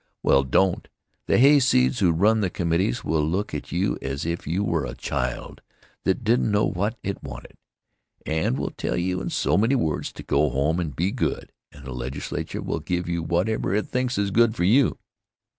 [0.23, 0.87] Well, don't.
[1.27, 4.83] The hayseeds who run all the committees will look at you as if you were
[4.83, 5.61] a child
[6.05, 7.55] that didn't know what it wanted,
[8.25, 11.85] and will tell you in so many words to go home and be good and
[11.85, 14.97] the Legislature will give you whatever it thinks is good for you.